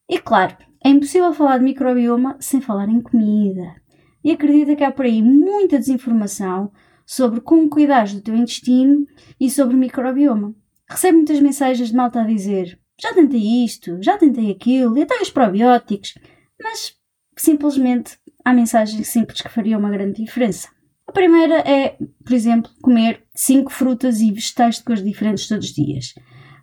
E 0.09 0.17
claro, 0.17 0.57
é 0.83 0.89
impossível 0.89 1.31
falar 1.31 1.59
de 1.59 1.65
microbioma 1.65 2.37
sem 2.39 2.59
falar 2.59 2.89
em 2.89 3.01
comida. 3.01 3.75
E 4.23 4.31
acredita 4.31 4.75
que 4.75 4.83
há 4.83 4.89
por 4.89 5.05
aí 5.05 5.21
muita 5.21 5.77
desinformação 5.77 6.71
sobre 7.09 7.41
como 7.41 7.67
cuidar 7.67 8.07
do 8.07 8.21
teu 8.21 8.35
intestino 8.35 9.07
e 9.39 9.49
sobre 9.49 9.75
o 9.75 9.79
microbioma. 9.79 10.53
Recebo 10.87 11.17
muitas 11.17 11.39
mensagens 11.39 11.89
de 11.89 11.95
malta 11.95 12.21
a 12.21 12.23
dizer 12.23 12.79
já 13.01 13.13
tentei 13.15 13.63
isto, 13.63 13.97
já 13.99 14.15
tentei 14.15 14.51
aquilo, 14.51 14.95
e 14.95 15.01
até 15.01 15.19
os 15.19 15.31
probióticos, 15.31 16.13
mas 16.61 16.93
simplesmente 17.35 18.19
há 18.45 18.53
mensagens 18.53 19.07
simples 19.07 19.41
que 19.41 19.49
fariam 19.49 19.79
uma 19.79 19.89
grande 19.89 20.21
diferença. 20.21 20.67
A 21.07 21.11
primeira 21.11 21.59
é, 21.59 21.97
por 22.23 22.33
exemplo, 22.33 22.69
comer 22.79 23.23
5 23.33 23.71
frutas 23.71 24.19
e 24.21 24.31
vegetais 24.31 24.75
de 24.75 24.83
cores 24.83 25.03
diferentes 25.03 25.47
todos 25.47 25.65
os 25.65 25.73
dias. 25.73 26.13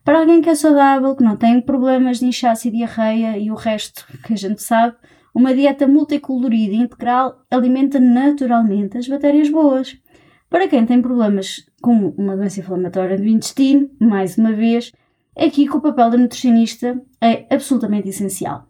Para 0.05 0.21
alguém 0.21 0.41
que 0.41 0.51
é 0.51 0.55
saudável, 0.55 1.17
que 1.17 1.25
não 1.25 1.37
tem 1.37 1.61
problemas 1.61 2.21
de 2.21 2.27
inchaço 2.27 2.69
e 2.69 2.71
diarreia 2.71 3.37
e 3.37 3.51
o 3.51 3.57
resto 3.57 4.07
que 4.25 4.35
a 4.35 4.37
gente 4.37 4.63
sabe, 4.63 4.95
uma 5.37 5.55
dieta 5.55 5.87
multicolorida 5.87 6.75
e 6.75 6.79
integral 6.79 7.45
alimenta 7.51 8.01
naturalmente 8.01 8.97
as 8.97 9.07
bactérias 9.07 9.51
boas. 9.51 9.95
Para 10.49 10.69
quem 10.69 10.87
tem 10.87 11.03
problemas 11.03 11.67
com 11.83 12.15
uma 12.17 12.37
doença 12.37 12.61
inflamatória 12.61 13.17
do 13.17 13.27
intestino, 13.27 13.91
mais 14.01 14.39
uma 14.39 14.53
vez, 14.53 14.93
é 15.35 15.47
aqui 15.47 15.67
que 15.67 15.77
o 15.77 15.81
papel 15.81 16.11
da 16.11 16.17
nutricionista 16.17 17.01
é 17.21 17.47
absolutamente 17.53 18.09
essencial. 18.09 18.67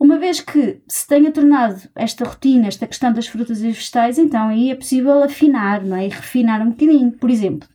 Uma 0.00 0.18
vez 0.18 0.40
que 0.40 0.82
se 0.88 1.06
tenha 1.06 1.30
tornado 1.30 1.80
esta 1.94 2.24
rotina, 2.24 2.66
esta 2.66 2.88
questão 2.88 3.12
das 3.12 3.28
frutas 3.28 3.60
e 3.60 3.68
vegetais, 3.68 4.18
então 4.18 4.48
aí 4.48 4.70
é 4.70 4.74
possível 4.74 5.22
afinar 5.22 5.84
não 5.84 5.96
é? 5.96 6.06
e 6.06 6.08
refinar 6.08 6.60
um 6.60 6.70
bocadinho. 6.70 7.12
Por 7.12 7.30
exemplo, 7.30 7.68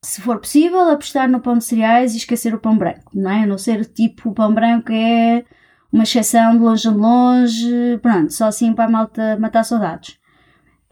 se 0.00 0.20
for 0.20 0.38
possível, 0.38 0.88
apostar 0.90 1.28
no 1.28 1.40
pão 1.40 1.58
de 1.58 1.64
cereais 1.64 2.14
e 2.14 2.18
esquecer 2.18 2.54
o 2.54 2.60
pão 2.60 2.78
branco, 2.78 3.10
não 3.12 3.30
é? 3.30 3.42
A 3.42 3.46
não 3.46 3.58
ser 3.58 3.84
tipo 3.86 4.30
o 4.30 4.34
pão 4.34 4.54
branco 4.54 4.92
é 4.92 5.44
uma 5.92 6.04
exceção 6.04 6.52
de 6.52 6.58
longe 6.58 6.86
a 6.86 6.90
longe, 6.92 7.98
pronto, 8.00 8.32
só 8.32 8.46
assim 8.46 8.72
para 8.72 8.84
a 8.84 8.90
malta 8.90 9.36
matar 9.40 9.64
saudades. 9.64 10.21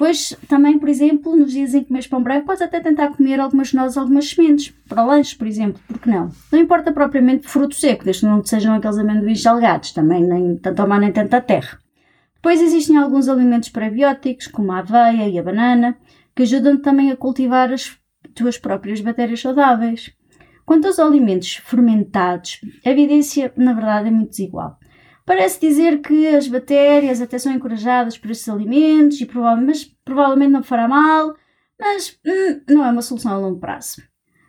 Depois, 0.00 0.34
também, 0.48 0.78
por 0.78 0.88
exemplo, 0.88 1.36
nos 1.36 1.52
dias 1.52 1.74
em 1.74 1.82
que 1.82 1.88
comes 1.88 2.06
pão 2.06 2.22
branco, 2.22 2.46
podes 2.46 2.62
até 2.62 2.80
tentar 2.80 3.10
comer 3.10 3.38
algumas 3.38 3.74
nozes, 3.74 3.98
algumas 3.98 4.30
sementes, 4.30 4.72
para 4.88 5.04
lanche, 5.04 5.36
por 5.36 5.46
exemplo, 5.46 5.78
porque 5.86 6.08
não? 6.08 6.30
Não 6.50 6.58
importa 6.58 6.90
propriamente 6.90 7.46
fruto 7.46 7.74
seco, 7.74 8.02
desde 8.02 8.22
que 8.22 8.26
não 8.26 8.42
sejam 8.42 8.72
aqueles 8.74 8.96
amendoins 8.96 9.42
salgados, 9.42 9.92
também 9.92 10.26
nem 10.26 10.56
tanto 10.56 10.88
mar 10.88 10.98
nem 10.98 11.12
tanto 11.12 11.34
à 11.34 11.40
terra. 11.42 11.78
Depois 12.34 12.62
existem 12.62 12.96
alguns 12.96 13.28
alimentos 13.28 13.68
prebióticos, 13.68 14.46
como 14.46 14.72
a 14.72 14.78
aveia 14.78 15.28
e 15.28 15.38
a 15.38 15.42
banana, 15.42 15.98
que 16.34 16.44
ajudam 16.44 16.80
também 16.80 17.10
a 17.10 17.16
cultivar 17.16 17.70
as 17.70 17.94
tuas 18.34 18.56
próprias 18.56 19.02
bactérias 19.02 19.42
saudáveis. 19.42 20.10
Quanto 20.64 20.86
aos 20.86 20.98
alimentos 20.98 21.56
fermentados, 21.56 22.58
a 22.86 22.88
evidência, 22.88 23.52
na 23.54 23.74
verdade, 23.74 24.08
é 24.08 24.10
muito 24.10 24.30
desigual. 24.30 24.79
Parece 25.30 25.60
dizer 25.60 26.00
que 26.00 26.26
as 26.26 26.48
bactérias 26.48 27.20
até 27.20 27.38
são 27.38 27.52
encorajadas 27.52 28.18
por 28.18 28.32
estes 28.32 28.48
alimentos 28.48 29.20
e 29.20 29.26
provavelmente, 29.26 29.96
provavelmente 30.04 30.50
não 30.50 30.62
fará 30.64 30.88
mal, 30.88 31.36
mas 31.78 32.18
hum, 32.26 32.60
não 32.68 32.84
é 32.84 32.90
uma 32.90 33.00
solução 33.00 33.34
a 33.34 33.38
longo 33.38 33.60
prazo. 33.60 34.02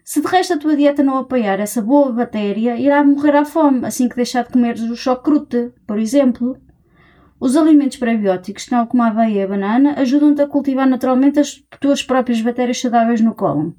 Se 0.04 0.20
de 0.20 0.28
resto 0.28 0.56
a 0.56 0.58
tua 0.58 0.76
dieta 0.76 1.04
não 1.04 1.20
apoiar 1.20 1.60
essa 1.60 1.84
boa 1.84 2.12
bactéria, 2.12 2.78
irá 2.78 3.04
morrer 3.04 3.36
à 3.36 3.46
fome 3.46 3.86
assim 3.86 4.10
que 4.10 4.16
deixar 4.16 4.44
de 4.44 4.54
comer 4.54 4.76
o 4.80 4.96
chocrute, 4.96 5.72
por 5.86 6.00
exemplo. 6.00 6.58
Os 7.40 7.56
alimentos 7.56 7.98
prebióticos, 7.98 8.66
tal 8.66 8.88
como 8.88 9.04
a 9.04 9.10
aveia 9.10 9.42
e 9.42 9.44
a 9.44 9.48
banana, 9.48 9.94
ajudam-te 10.00 10.42
a 10.42 10.48
cultivar 10.48 10.90
naturalmente 10.90 11.40
as 11.40 11.64
tuas 11.80 12.02
próprias 12.02 12.42
bactérias 12.42 12.82
saudáveis 12.82 13.22
no 13.22 13.36
cólon. 13.36 13.74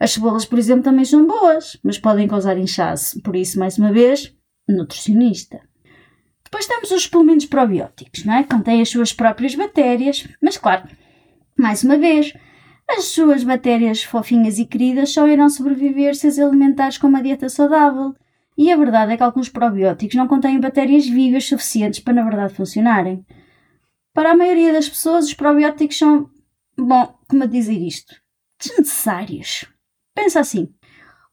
As 0.00 0.10
cebolas, 0.10 0.44
por 0.44 0.58
exemplo, 0.58 0.82
também 0.82 1.04
são 1.04 1.24
boas, 1.24 1.78
mas 1.84 2.00
podem 2.00 2.26
causar 2.26 2.58
inchaço. 2.58 3.22
Por 3.22 3.36
isso, 3.36 3.60
mais 3.60 3.78
uma 3.78 3.92
vez, 3.92 4.36
nutricionista. 4.68 5.67
Depois 6.50 6.66
temos 6.66 6.90
os 6.90 7.02
suplementos 7.02 7.44
probióticos, 7.44 8.24
não 8.24 8.34
é? 8.34 8.42
Contém 8.42 8.80
as 8.80 8.88
suas 8.88 9.12
próprias 9.12 9.54
bactérias, 9.54 10.26
mas 10.42 10.56
claro, 10.56 10.88
mais 11.54 11.84
uma 11.84 11.98
vez, 11.98 12.32
as 12.88 13.04
suas 13.04 13.44
bactérias 13.44 14.02
fofinhas 14.02 14.58
e 14.58 14.64
queridas 14.64 15.12
só 15.12 15.28
irão 15.28 15.50
sobreviver 15.50 16.16
se 16.16 16.26
as 16.26 16.38
alimentares 16.38 16.96
com 16.96 17.06
uma 17.06 17.22
dieta 17.22 17.50
saudável. 17.50 18.14
E 18.56 18.72
a 18.72 18.76
verdade 18.76 19.12
é 19.12 19.16
que 19.16 19.22
alguns 19.22 19.50
probióticos 19.50 20.16
não 20.16 20.26
contêm 20.26 20.58
bactérias 20.58 21.06
vivas 21.06 21.44
suficientes 21.44 22.00
para, 22.00 22.14
na 22.14 22.24
verdade, 22.24 22.54
funcionarem. 22.54 23.24
Para 24.14 24.32
a 24.32 24.36
maioria 24.36 24.72
das 24.72 24.88
pessoas, 24.88 25.26
os 25.26 25.34
probióticos 25.34 25.98
são, 25.98 26.30
bom, 26.76 27.14
como 27.28 27.46
dizer 27.46 27.78
isto, 27.78 28.14
desnecessários. 28.58 29.66
Pensa 30.14 30.40
assim: 30.40 30.72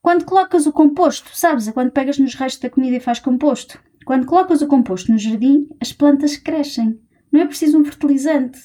quando 0.02 0.26
colocas 0.26 0.68
o 0.68 0.74
composto, 0.74 1.30
sabes, 1.34 1.68
é 1.68 1.72
quando 1.72 1.92
pegas 1.92 2.20
nos 2.20 2.36
restos 2.36 2.62
da 2.62 2.70
comida 2.70 2.98
e 2.98 3.00
faz 3.00 3.20
composto. 3.20 3.80
Quando 4.06 4.28
colocas 4.28 4.62
o 4.62 4.68
composto 4.68 5.12
no 5.12 5.18
jardim, 5.18 5.68
as 5.82 5.92
plantas 5.92 6.38
crescem. 6.38 7.00
Não 7.32 7.42
é 7.42 7.46
preciso 7.48 7.80
um 7.80 7.84
fertilizante. 7.84 8.60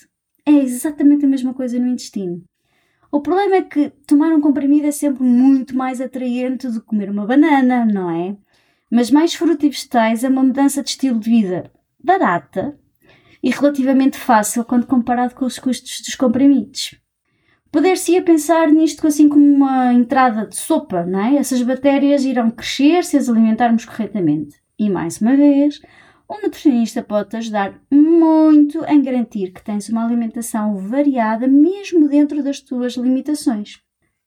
É 0.45 0.53
exatamente 0.53 1.25
a 1.25 1.29
mesma 1.29 1.55
coisa 1.55 1.79
no 1.79 1.89
intestino. 1.89 2.45
O 3.11 3.23
problema 3.23 3.57
é 3.57 3.63
que 3.63 3.89
tomar 4.07 4.33
um 4.33 4.41
comprimido 4.41 4.87
é 4.87 4.91
sempre 4.91 5.23
muito 5.25 5.75
mais 5.75 5.99
atraente 5.99 6.69
do 6.69 6.81
que 6.81 6.87
comer 6.87 7.11
uma 7.11 7.27
banana, 7.27 7.87
não 7.87 8.11
é? 8.11 8.37
Mas 8.91 9.11
mais 9.11 9.35
fruta 9.35 9.65
e 9.65 9.71
vegetais 9.71 10.23
é 10.23 10.29
uma 10.29 10.45
mudança 10.45 10.83
de 10.83 10.91
estilo 10.91 11.19
de 11.19 11.31
vida 11.31 11.73
barata 11.99 12.79
e 13.43 13.51
relativamente 13.51 14.19
fácil 14.19 14.65
quando 14.65 14.87
comparado 14.87 15.35
com 15.35 15.47
os 15.47 15.59
custos 15.59 16.03
dos 16.03 16.15
comprimidos. 16.15 17.01
Poder-se-ia 17.73 18.23
pensar 18.23 18.69
nisto 18.69 19.07
assim 19.07 19.29
como 19.29 19.45
uma 19.45 19.93
entrada 19.95 20.47
de 20.47 20.57
sopa, 20.57 21.07
não 21.07 21.21
é? 21.21 21.37
Essas 21.37 21.63
bactérias 21.63 22.25
irão 22.25 22.51
crescer 22.51 23.05
se 23.05 23.17
as 23.17 23.29
alimentarmos 23.29 23.87
corretamente. 23.87 24.60
E 24.81 24.89
mais 24.89 25.21
uma 25.21 25.37
vez, 25.37 25.79
um 26.27 26.41
nutricionista 26.41 27.03
pode-te 27.03 27.37
ajudar 27.37 27.79
muito 27.91 28.83
em 28.87 29.03
garantir 29.03 29.53
que 29.53 29.63
tens 29.63 29.91
uma 29.91 30.07
alimentação 30.07 30.79
variada, 30.79 31.47
mesmo 31.47 32.09
dentro 32.09 32.43
das 32.43 32.61
tuas 32.61 32.95
limitações. 32.95 33.79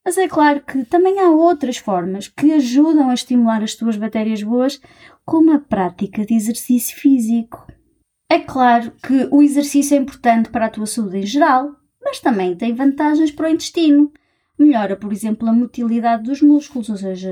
Mas 0.06 0.16
é 0.16 0.28
claro 0.28 0.62
que 0.62 0.86
também 0.86 1.20
há 1.20 1.32
outras 1.32 1.78
formas 1.78 2.28
que 2.28 2.54
ajudam 2.54 3.10
a 3.10 3.16
estimular 3.16 3.64
as 3.64 3.74
tuas 3.74 3.98
bactérias 3.98 4.44
boas, 4.44 4.80
como 5.26 5.52
a 5.52 5.58
prática 5.58 6.24
de 6.24 6.36
exercício 6.36 6.96
físico. 6.98 7.66
É 8.30 8.38
claro 8.38 8.92
que 9.04 9.28
o 9.32 9.42
exercício 9.42 9.96
é 9.96 10.00
importante 10.00 10.52
para 10.52 10.68
a 10.68 10.70
tua 10.70 10.86
saúde 10.86 11.18
em 11.18 11.26
geral, 11.26 11.76
mas 12.00 12.20
também 12.20 12.56
tem 12.56 12.76
vantagens 12.76 13.32
para 13.32 13.48
o 13.48 13.52
intestino. 13.52 14.12
Melhora, 14.60 14.96
por 14.96 15.12
exemplo, 15.12 15.50
a 15.50 15.54
motilidade 15.54 16.22
dos 16.22 16.44
músculos, 16.44 16.90
ou 16.90 16.98
seja, 16.98 17.32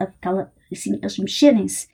aquela, 0.00 0.50
assim, 0.72 0.94
eles 0.94 1.18
mexerem-se 1.18 1.91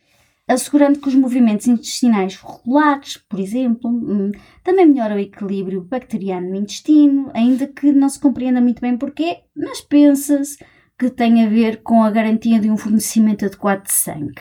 assegurando 0.48 0.98
que 0.98 1.08
os 1.08 1.14
movimentos 1.14 1.66
intestinais 1.66 2.36
regulares, 2.36 3.18
por 3.18 3.38
exemplo, 3.38 3.90
hum, 3.90 4.32
também 4.64 4.86
melhora 4.86 5.14
o 5.14 5.18
equilíbrio 5.18 5.82
bacteriano 5.82 6.48
no 6.48 6.56
intestino, 6.56 7.30
ainda 7.34 7.66
que 7.66 7.92
não 7.92 8.08
se 8.08 8.18
compreenda 8.18 8.60
muito 8.60 8.80
bem 8.80 8.96
porquê, 8.96 9.40
mas 9.54 9.80
pensa-se 9.80 10.56
que 10.98 11.10
tem 11.10 11.44
a 11.44 11.48
ver 11.48 11.82
com 11.82 12.02
a 12.02 12.10
garantia 12.10 12.58
de 12.58 12.70
um 12.70 12.76
fornecimento 12.76 13.44
adequado 13.44 13.84
de 13.84 13.92
sangue. 13.92 14.40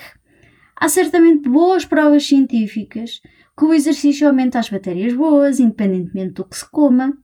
Há 0.75 0.89
certamente 0.89 1.49
boas 1.49 1.85
provas 1.85 2.25
científicas 2.25 3.21
que 3.57 3.65
o 3.65 3.73
exercício 3.73 4.27
aumenta 4.27 4.59
as 4.59 4.69
bactérias 4.69 5.13
boas, 5.13 5.59
independentemente 5.59 6.33
do 6.33 6.45
que 6.45 6.57
se 6.57 6.69
coma, 6.69 7.17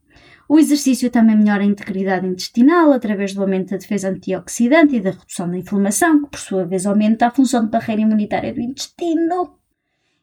o 0.47 0.59
exercício 0.59 1.09
também 1.09 1.37
melhora 1.37 1.63
a 1.63 1.65
integridade 1.65 2.27
intestinal 2.27 2.91
através 2.91 3.33
do 3.33 3.41
aumento 3.41 3.71
da 3.71 3.77
defesa 3.77 4.09
antioxidante 4.09 4.95
e 4.95 4.99
da 4.99 5.11
redução 5.11 5.49
da 5.49 5.57
inflamação, 5.57 6.23
que 6.23 6.31
por 6.31 6.39
sua 6.39 6.65
vez 6.65 6.85
aumenta 6.85 7.27
a 7.27 7.31
função 7.31 7.63
de 7.63 7.71
barreira 7.71 8.01
imunitária 8.01 8.53
do 8.53 8.61
intestino. 8.61 9.57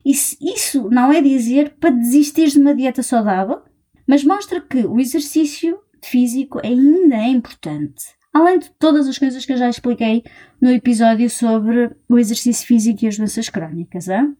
Isso, 0.04 0.36
isso 0.40 0.88
não 0.90 1.12
é 1.12 1.20
dizer 1.20 1.76
para 1.78 1.90
desistir 1.90 2.48
de 2.48 2.58
uma 2.58 2.74
dieta 2.74 3.02
saudável, 3.02 3.62
mas 4.06 4.24
mostra 4.24 4.60
que 4.60 4.86
o 4.86 4.98
exercício 4.98 5.78
físico 6.02 6.60
ainda 6.64 7.16
é 7.16 7.28
importante. 7.28 8.04
Além 8.32 8.58
de 8.58 8.70
todas 8.78 9.08
as 9.08 9.18
coisas 9.18 9.44
que 9.44 9.52
eu 9.52 9.56
já 9.56 9.68
expliquei 9.68 10.22
no 10.60 10.70
episódio 10.70 11.28
sobre 11.28 11.90
o 12.08 12.18
exercício 12.18 12.66
físico 12.66 13.04
e 13.04 13.08
as 13.08 13.16
doenças 13.16 13.48
crónicas. 13.48 14.08
Hein? 14.08 14.36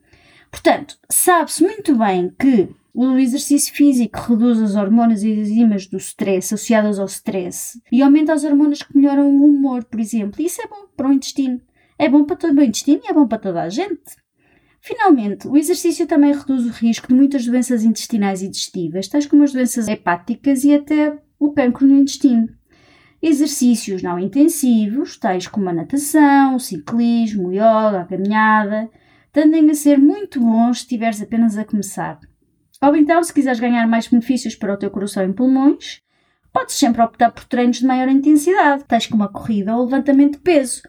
Portanto, 0.50 0.96
sabe-se 1.08 1.62
muito 1.62 1.96
bem 1.96 2.32
que 2.38 2.68
o 2.94 3.16
exercício 3.16 3.72
físico 3.74 4.18
reduz 4.18 4.60
as 4.60 4.74
hormonas 4.74 5.22
e 5.22 5.30
enzimas 5.30 5.86
do 5.86 5.96
stress 5.96 6.54
associadas 6.54 6.98
ao 6.98 7.06
stress 7.06 7.80
e 7.90 8.02
aumenta 8.02 8.32
as 8.32 8.44
hormonas 8.44 8.82
que 8.82 8.96
melhoram 8.96 9.30
o 9.30 9.44
humor, 9.46 9.84
por 9.84 10.00
exemplo. 10.00 10.42
Isso 10.42 10.60
é 10.60 10.66
bom 10.66 10.86
para 10.96 11.08
o 11.08 11.12
intestino. 11.12 11.60
É 11.98 12.08
bom 12.08 12.24
para 12.24 12.36
todo 12.36 12.58
o 12.58 12.62
intestino 12.62 13.00
e 13.04 13.10
é 13.10 13.12
bom 13.12 13.26
para 13.28 13.38
toda 13.38 13.62
a 13.62 13.68
gente. 13.68 14.16
Finalmente, 14.80 15.46
o 15.46 15.56
exercício 15.56 16.06
também 16.06 16.32
reduz 16.32 16.64
o 16.64 16.70
risco 16.70 17.08
de 17.08 17.14
muitas 17.14 17.44
doenças 17.44 17.84
intestinais 17.84 18.42
e 18.42 18.48
digestivas, 18.48 19.08
tais 19.08 19.26
como 19.26 19.44
as 19.44 19.52
doenças 19.52 19.86
hepáticas 19.86 20.64
e 20.64 20.74
até 20.74 21.16
o 21.38 21.52
cancro 21.52 21.86
no 21.86 21.96
intestino. 21.96 22.48
Exercícios 23.22 24.02
não 24.02 24.18
intensivos, 24.18 25.18
tais 25.18 25.46
como 25.46 25.68
a 25.68 25.72
natação, 25.74 26.56
o 26.56 26.60
ciclismo, 26.60 27.48
o 27.48 27.52
yoga, 27.52 28.00
a 28.00 28.06
caminhada, 28.06 28.90
tendem 29.30 29.68
a 29.70 29.74
ser 29.74 29.98
muito 29.98 30.40
bons 30.40 30.78
se 30.78 30.84
estiveres 30.84 31.20
apenas 31.20 31.58
a 31.58 31.64
começar. 31.64 32.18
Ou 32.82 32.96
então, 32.96 33.22
se 33.22 33.32
quiseres 33.32 33.60
ganhar 33.60 33.86
mais 33.86 34.08
benefícios 34.08 34.54
para 34.54 34.72
o 34.72 34.76
teu 34.76 34.90
coração 34.90 35.28
e 35.28 35.32
pulmões, 35.32 36.00
podes 36.52 36.76
sempre 36.76 37.02
optar 37.02 37.30
por 37.30 37.44
treinos 37.44 37.78
de 37.78 37.86
maior 37.86 38.08
intensidade, 38.08 38.84
tais 38.84 39.06
como 39.06 39.22
a 39.22 39.28
corrida 39.28 39.74
ou 39.76 39.82
o 39.82 39.84
levantamento 39.84 40.32
de 40.32 40.38
peso. 40.38 40.82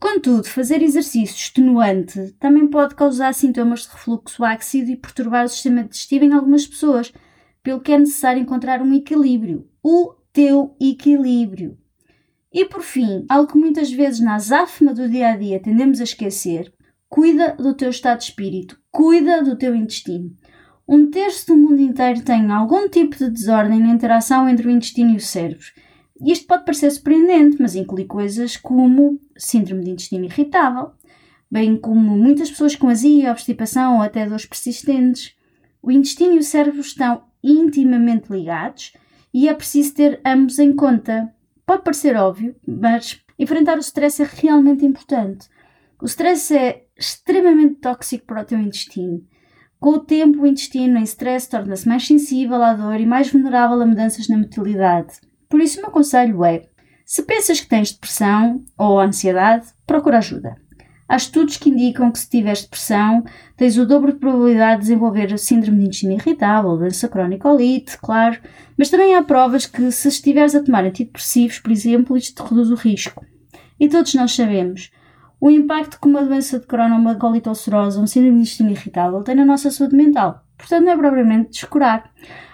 Contudo, 0.00 0.44
fazer 0.44 0.82
exercício 0.82 1.34
extenuante 1.34 2.32
também 2.38 2.68
pode 2.68 2.94
causar 2.94 3.34
sintomas 3.34 3.82
de 3.82 3.88
refluxo 3.88 4.44
ácido 4.44 4.90
e 4.90 4.96
perturbar 4.96 5.44
o 5.44 5.48
sistema 5.48 5.82
digestivo 5.84 6.24
em 6.24 6.32
algumas 6.32 6.66
pessoas, 6.66 7.12
pelo 7.62 7.80
que 7.80 7.92
é 7.92 7.98
necessário 7.98 8.40
encontrar 8.40 8.80
um 8.80 8.94
equilíbrio. 8.94 9.68
O 9.82 10.14
teu 10.32 10.76
equilíbrio. 10.80 11.76
E 12.52 12.64
por 12.64 12.82
fim, 12.82 13.26
algo 13.28 13.52
que 13.52 13.58
muitas 13.58 13.90
vezes 13.90 14.20
na 14.20 14.36
azáfama 14.36 14.94
do 14.94 15.08
dia 15.08 15.30
a 15.30 15.36
dia 15.36 15.60
tendemos 15.60 16.00
a 16.00 16.04
esquecer, 16.04 16.72
cuida 17.08 17.54
do 17.56 17.74
teu 17.74 17.90
estado 17.90 18.18
de 18.18 18.24
espírito, 18.24 18.80
cuida 18.90 19.42
do 19.42 19.56
teu 19.56 19.74
intestino. 19.74 20.34
Um 20.88 21.10
terço 21.10 21.48
do 21.48 21.56
mundo 21.56 21.82
inteiro 21.82 22.22
tem 22.22 22.50
algum 22.50 22.88
tipo 22.88 23.14
de 23.14 23.28
desordem 23.28 23.78
na 23.78 23.90
interação 23.90 24.48
entre 24.48 24.66
o 24.66 24.70
intestino 24.70 25.10
e 25.10 25.16
o 25.16 25.20
cérebro. 25.20 25.66
E 26.18 26.32
isto 26.32 26.46
pode 26.46 26.64
parecer 26.64 26.90
surpreendente, 26.90 27.58
mas 27.60 27.74
inclui 27.74 28.06
coisas 28.06 28.56
como 28.56 29.20
síndrome 29.36 29.84
de 29.84 29.90
intestino 29.90 30.24
irritável, 30.24 30.92
bem 31.50 31.76
como 31.76 32.16
muitas 32.16 32.48
pessoas 32.48 32.74
com 32.74 32.88
azia, 32.88 33.30
obstipação 33.30 33.96
ou 33.96 34.02
até 34.02 34.26
dores 34.26 34.46
persistentes. 34.46 35.36
O 35.82 35.92
intestino 35.92 36.32
e 36.32 36.38
o 36.38 36.42
cérebro 36.42 36.80
estão 36.80 37.22
intimamente 37.44 38.32
ligados 38.32 38.94
e 39.32 39.46
é 39.46 39.52
preciso 39.52 39.92
ter 39.92 40.22
ambos 40.24 40.58
em 40.58 40.74
conta. 40.74 41.30
Pode 41.66 41.82
parecer 41.82 42.16
óbvio, 42.16 42.56
mas 42.66 43.20
enfrentar 43.38 43.76
o 43.76 43.80
stress 43.80 44.22
é 44.22 44.26
realmente 44.26 44.86
importante. 44.86 45.50
O 46.00 46.06
stress 46.06 46.56
é 46.56 46.86
extremamente 46.96 47.74
tóxico 47.74 48.24
para 48.24 48.40
o 48.40 48.44
teu 48.46 48.58
intestino 48.58 49.22
com 49.80 49.90
o 49.90 50.00
tempo, 50.00 50.42
o 50.42 50.46
intestino 50.46 50.98
em 50.98 51.04
stress 51.04 51.48
torna-se 51.48 51.86
mais 51.86 52.06
sensível 52.06 52.62
à 52.62 52.74
dor 52.74 53.00
e 53.00 53.06
mais 53.06 53.30
vulnerável 53.30 53.80
a 53.80 53.86
mudanças 53.86 54.28
na 54.28 54.36
motilidade. 54.36 55.14
Por 55.48 55.60
isso, 55.60 55.78
o 55.78 55.82
meu 55.82 55.90
conselho 55.90 56.44
é: 56.44 56.64
se 57.04 57.22
pensas 57.22 57.60
que 57.60 57.68
tens 57.68 57.92
depressão 57.92 58.64
ou 58.76 58.98
ansiedade, 58.98 59.66
procura 59.86 60.18
ajuda. 60.18 60.56
Há 61.08 61.16
estudos 61.16 61.56
que 61.56 61.70
indicam 61.70 62.10
que 62.10 62.18
se 62.18 62.28
tiveres 62.28 62.62
depressão, 62.62 63.24
tens 63.56 63.78
o 63.78 63.86
dobro 63.86 64.12
de 64.12 64.18
probabilidade 64.18 64.82
de 64.82 64.88
desenvolver 64.88 65.38
síndrome 65.38 65.78
de 65.78 65.84
intestino 65.84 66.12
irritável, 66.12 66.76
doença 66.76 67.08
crónica 67.08 67.48
ou 67.48 67.56
lite, 67.56 67.96
claro, 67.96 68.38
mas 68.76 68.90
também 68.90 69.14
há 69.14 69.22
provas 69.22 69.64
que 69.64 69.90
se 69.90 70.08
estiveres 70.08 70.54
a 70.54 70.62
tomar 70.62 70.84
antidepressivos, 70.84 71.60
por 71.60 71.72
exemplo, 71.72 72.16
isto 72.16 72.42
reduz 72.42 72.70
o 72.70 72.74
risco. 72.74 73.24
E 73.80 73.88
todos 73.88 74.12
nós 74.12 74.34
sabemos 74.34 74.90
o 75.40 75.50
impacto 75.50 76.00
que 76.00 76.08
uma 76.08 76.24
doença 76.24 76.58
de 76.58 76.66
ou 76.70 76.98
uma 76.98 77.14
colite 77.14 77.48
ulcerosa, 77.48 78.00
um 78.00 78.06
síndrome 78.06 78.36
de 78.36 78.42
intestino 78.42 78.70
irritável, 78.70 79.22
tem 79.22 79.34
na 79.34 79.44
nossa 79.44 79.70
saúde 79.70 79.94
mental. 79.94 80.44
Portanto, 80.56 80.84
não 80.84 80.92
é 80.92 80.96
propriamente 80.96 81.50
descurar. 81.50 82.10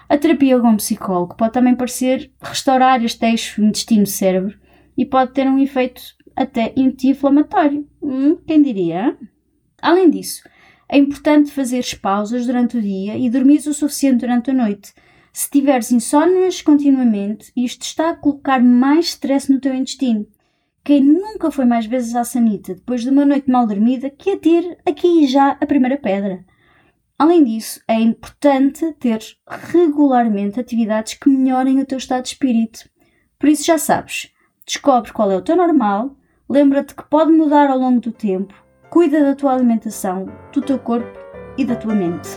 A 0.07 0.17
terapia 0.17 0.59
com 0.59 0.69
um 0.69 0.77
psicólogo 0.77 1.35
pode 1.35 1.53
também 1.53 1.75
parecer 1.75 2.31
restaurar 2.39 3.03
este 3.03 3.25
eixo 3.25 3.63
intestino-cérebro 3.63 4.55
e 4.95 5.05
pode 5.05 5.33
ter 5.33 5.47
um 5.47 5.57
efeito 5.57 6.01
até 6.35 6.73
anti-inflamatório. 6.77 7.87
Hum, 8.01 8.37
quem 8.45 8.61
diria? 8.61 9.17
Além 9.81 10.09
disso, 10.11 10.43
é 10.87 10.97
importante 10.97 11.51
fazeres 11.51 11.95
pausas 11.95 12.45
durante 12.45 12.77
o 12.77 12.81
dia 12.81 13.17
e 13.17 13.29
dormir 13.29 13.57
o 13.67 13.73
suficiente 13.73 14.19
durante 14.19 14.51
a 14.51 14.53
noite. 14.53 14.93
Se 15.33 15.49
tiveres 15.49 15.91
insónias 15.91 16.61
continuamente, 16.61 17.51
isto 17.57 17.81
está 17.81 18.11
a 18.11 18.15
colocar 18.15 18.63
mais 18.63 19.07
stress 19.07 19.51
no 19.51 19.59
teu 19.59 19.73
intestino. 19.73 20.27
Quem 20.85 21.03
nunca 21.03 21.51
foi 21.51 21.65
mais 21.65 21.85
vezes 21.85 22.15
à 22.15 22.23
sanita 22.23 22.75
depois 22.75 23.01
de 23.01 23.09
uma 23.09 23.25
noite 23.25 23.51
mal 23.51 23.67
dormida 23.67 24.09
que 24.09 24.31
a 24.31 24.37
ter 24.37 24.77
aqui 24.87 25.23
e 25.23 25.27
já 25.27 25.57
a 25.59 25.65
primeira 25.65 25.97
pedra. 25.97 26.45
Além 27.19 27.43
disso, 27.43 27.81
é 27.87 27.95
importante 27.95 28.93
ter 28.93 29.19
regularmente 29.47 30.59
atividades 30.59 31.15
que 31.15 31.29
melhorem 31.29 31.81
o 31.81 31.85
teu 31.85 31.97
estado 31.97 32.23
de 32.23 32.29
espírito. 32.29 32.89
Por 33.37 33.49
isso 33.49 33.65
já 33.65 33.77
sabes, 33.77 34.31
descobre 34.65 35.11
qual 35.11 35.29
é 35.29 35.35
o 35.35 35.41
teu 35.41 35.57
normal, 35.57 36.15
Lembra-te 36.47 36.93
que 36.93 37.03
pode 37.03 37.31
mudar 37.31 37.71
ao 37.71 37.79
longo 37.79 37.99
do 37.99 38.11
tempo. 38.11 38.53
Cuida 38.91 39.23
da 39.23 39.35
tua 39.35 39.53
alimentação, 39.53 40.27
do 40.53 40.61
teu 40.61 40.77
corpo 40.77 41.19
e 41.57 41.65
da 41.65 41.75
tua 41.75 41.95
mente. 41.95 42.29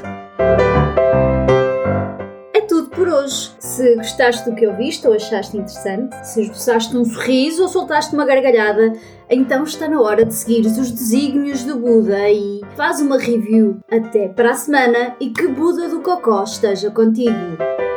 Por 2.98 3.08
hoje. 3.08 3.52
Se 3.60 3.94
gostaste 3.94 4.50
do 4.50 4.56
que 4.56 4.66
ouviste 4.66 5.06
ou 5.06 5.14
achaste 5.14 5.56
interessante, 5.56 6.16
se 6.26 6.42
esboçaste 6.42 6.96
um 6.96 7.04
sorriso 7.04 7.62
ou 7.62 7.68
soltaste 7.68 8.12
uma 8.12 8.26
gargalhada, 8.26 8.92
então 9.30 9.62
está 9.62 9.88
na 9.88 10.00
hora 10.00 10.24
de 10.24 10.34
seguires 10.34 10.76
os 10.76 10.90
desígnios 10.90 11.62
do 11.62 11.76
Buda 11.76 12.28
e 12.28 12.60
faz 12.76 13.00
uma 13.00 13.16
review. 13.16 13.78
Até 13.88 14.26
para 14.26 14.50
a 14.50 14.54
semana 14.54 15.14
e 15.20 15.30
que 15.30 15.46
Buda 15.46 15.88
do 15.88 16.00
Cocó 16.00 16.42
esteja 16.42 16.90
contigo! 16.90 17.87